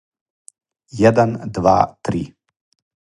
један 0.99 1.37
два 1.45 1.77
три 2.01 2.33